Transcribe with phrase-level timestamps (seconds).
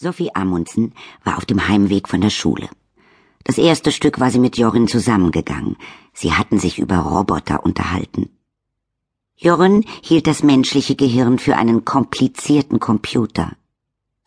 [0.00, 0.92] Sophie Amundsen
[1.24, 2.68] war auf dem Heimweg von der Schule.
[3.42, 5.76] Das erste Stück war sie mit Jorin zusammengegangen.
[6.12, 8.30] Sie hatten sich über Roboter unterhalten.
[9.34, 13.56] Jorin hielt das menschliche Gehirn für einen komplizierten Computer.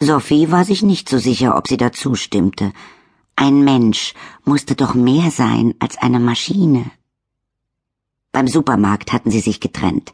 [0.02, 2.74] Sophie war sich nicht so sicher, ob sie dazu stimmte.
[3.38, 4.14] Ein Mensch
[4.44, 6.92] musste doch mehr sein als eine Maschine.
[8.34, 10.12] Beim Supermarkt hatten sie sich getrennt.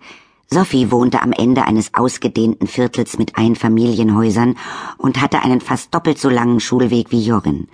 [0.50, 4.58] Sophie wohnte am Ende eines ausgedehnten Viertels mit Einfamilienhäusern
[4.98, 7.68] und hatte einen fast doppelt so langen Schulweg wie Jorin.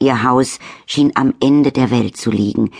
[0.00, 2.70] Ihr Haus schien am Ende der Welt zu liegen,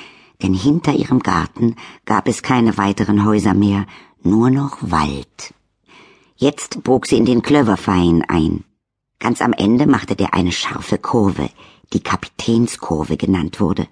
[0.42, 3.86] denn hinter ihrem Garten gab es keine weiteren Häuser mehr,
[4.22, 5.54] nur noch Wald.
[6.36, 8.64] Jetzt bog sie in den Klöververein ein.
[9.18, 11.50] Ganz am Ende machte der eine scharfe Kurve,
[11.92, 13.88] die Kapitänskurve genannt wurde.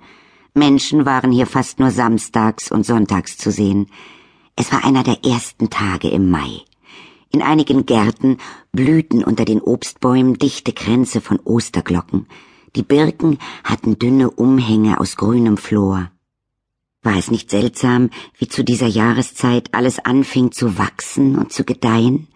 [0.54, 3.88] Menschen waren hier fast nur samstags und sonntags zu sehen.
[4.56, 6.62] Es war einer der ersten Tage im Mai.
[7.30, 8.38] In einigen Gärten
[8.72, 12.26] blühten unter den Obstbäumen dichte Kränze von Osterglocken.
[12.74, 16.10] Die Birken hatten dünne Umhänge aus grünem Flor.
[17.02, 22.28] War es nicht seltsam, wie zu dieser Jahreszeit alles anfing zu wachsen und zu gedeihen?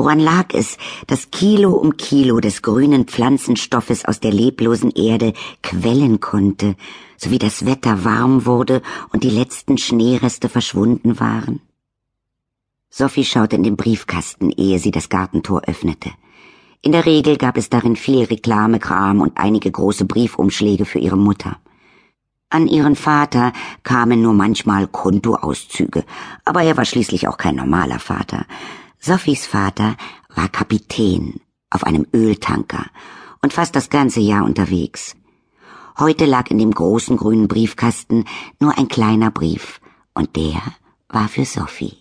[0.00, 6.20] Woran lag es, dass Kilo um Kilo des grünen Pflanzenstoffes aus der leblosen Erde quellen
[6.20, 6.74] konnte,
[7.18, 8.80] so wie das Wetter warm wurde
[9.12, 11.60] und die letzten Schneereste verschwunden waren?
[12.88, 16.12] Sophie schaute in den Briefkasten, ehe sie das Gartentor öffnete.
[16.80, 21.58] In der Regel gab es darin viel Reklamekram und einige große Briefumschläge für ihre Mutter.
[22.48, 26.04] An ihren Vater kamen nur manchmal Kontoauszüge,
[26.46, 28.46] aber er war schließlich auch kein normaler Vater.
[29.02, 29.96] Sophies Vater
[30.34, 32.84] war Kapitän auf einem Öltanker
[33.40, 35.16] und fast das ganze Jahr unterwegs.
[35.98, 38.26] Heute lag in dem großen grünen Briefkasten
[38.58, 39.80] nur ein kleiner Brief,
[40.12, 40.60] und der
[41.08, 41.96] war für Sophie.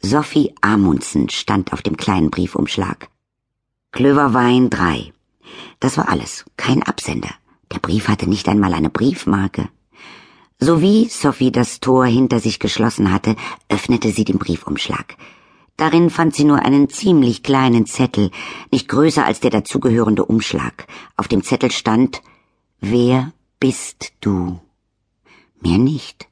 [0.00, 3.10] Sophie Amundsen stand auf dem kleinen Briefumschlag.
[3.92, 5.12] Klöverwein 3.
[5.78, 7.34] Das war alles, kein Absender.
[7.70, 9.68] Der Brief hatte nicht einmal eine Briefmarke.
[10.58, 13.36] So wie Sophie das Tor hinter sich geschlossen hatte,
[13.68, 15.16] öffnete sie den Briefumschlag.
[15.80, 18.30] Darin fand sie nur einen ziemlich kleinen Zettel,
[18.70, 20.86] nicht größer als der dazugehörende Umschlag.
[21.16, 22.20] Auf dem Zettel stand
[22.80, 24.60] Wer bist du?
[25.62, 26.28] Mehr nicht.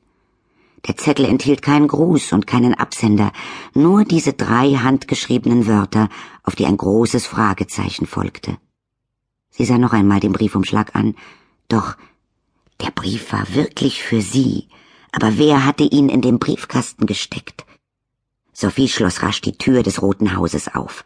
[0.87, 3.33] Der Zettel enthielt keinen Gruß und keinen Absender,
[3.73, 6.11] nur diese drei handgeschriebenen Wörter,
[6.43, 8.59] auf die ein großes Fragezeichen folgte.
[9.49, 11.15] Sie sah noch einmal den Briefumschlag an,
[11.69, 11.97] doch
[12.83, 14.69] der Brief war wirklich für sie,
[15.11, 17.65] aber wer hatte ihn in den Briefkasten gesteckt?
[18.61, 21.05] Sophie schloss rasch die Tür des Roten Hauses auf.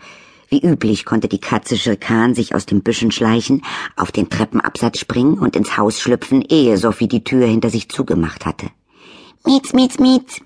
[0.49, 3.63] Wie üblich konnte die Katze Schirkan sich aus den Büschen schleichen,
[3.95, 8.47] auf den Treppenabsatz springen und ins Haus schlüpfen, ehe Sophie die Tür hinter sich zugemacht
[8.47, 8.71] hatte.
[9.45, 10.41] Mietz, mietz, mietz.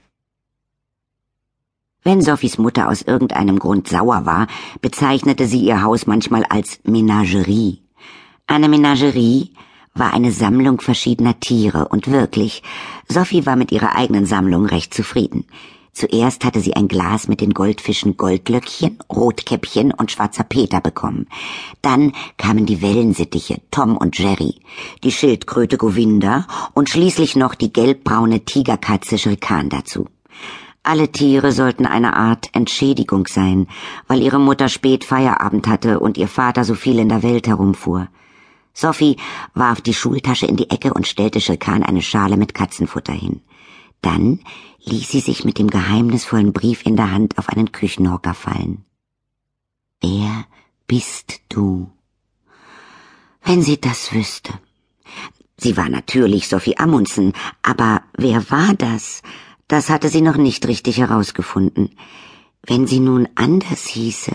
[2.02, 4.48] Wenn Sophies Mutter aus irgendeinem Grund sauer war,
[4.80, 7.82] bezeichnete sie ihr Haus manchmal als Menagerie.
[8.48, 9.52] Eine Menagerie
[9.94, 12.64] war eine Sammlung verschiedener Tiere und wirklich,
[13.08, 15.44] Sophie war mit ihrer eigenen Sammlung recht zufrieden.
[15.96, 21.26] Zuerst hatte sie ein Glas mit den Goldfischen Goldlöckchen, Rotkäppchen und Schwarzer Peter bekommen.
[21.80, 24.56] Dann kamen die Wellensittiche Tom und Jerry,
[25.04, 30.06] die Schildkröte Govinda und schließlich noch die gelbbraune Tigerkatze Schrikan dazu.
[30.82, 33.66] Alle Tiere sollten eine Art Entschädigung sein,
[34.06, 38.08] weil ihre Mutter spät Feierabend hatte und ihr Vater so viel in der Welt herumfuhr.
[38.74, 39.16] Sophie
[39.54, 43.40] warf die Schultasche in die Ecke und stellte Schirkan eine Schale mit Katzenfutter hin.
[44.02, 44.40] Dann
[44.84, 48.84] ließ sie sich mit dem geheimnisvollen Brief in der Hand auf einen Küchenhocker fallen.
[50.00, 50.44] Wer
[50.86, 51.90] bist du?
[53.42, 54.52] Wenn sie das wüsste.
[55.58, 59.22] Sie war natürlich Sophie Amundsen, aber wer war das?
[59.68, 61.96] Das hatte sie noch nicht richtig herausgefunden.
[62.62, 64.32] Wenn sie nun anders hieße,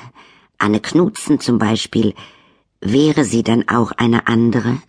[0.58, 2.14] Anne Knutzen zum Beispiel,
[2.80, 4.82] wäre sie dann auch eine andere?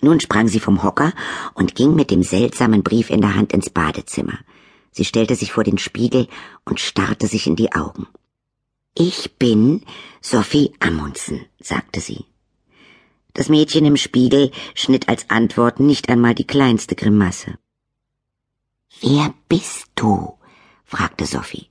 [0.00, 1.12] Nun sprang sie vom Hocker
[1.54, 4.38] und ging mit dem seltsamen Brief in der Hand ins Badezimmer.
[4.90, 6.28] Sie stellte sich vor den Spiegel
[6.64, 8.06] und starrte sich in die Augen.
[8.94, 9.84] Ich bin
[10.22, 12.24] Sophie Amundsen, sagte sie.
[13.34, 17.58] Das Mädchen im Spiegel schnitt als Antwort nicht einmal die kleinste Grimasse.
[19.00, 20.38] Wer bist du?
[20.84, 21.68] fragte Sophie.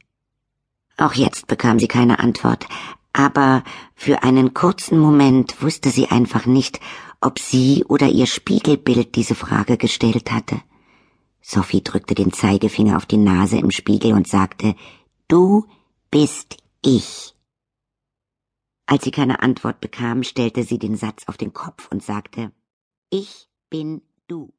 [0.98, 2.68] Auch jetzt bekam sie keine Antwort,
[3.16, 3.64] aber
[3.96, 6.82] für einen kurzen Moment wusste sie einfach nicht,
[7.22, 10.62] ob sie oder ihr Spiegelbild diese Frage gestellt hatte.
[11.42, 14.76] Sophie drückte den Zeigefinger auf die Nase im Spiegel und sagte,
[15.30, 15.66] Du
[16.12, 17.36] bist ich.
[18.86, 22.52] Als sie keine Antwort bekam, stellte sie den Satz auf den Kopf und sagte,
[23.10, 24.55] Ich bin du.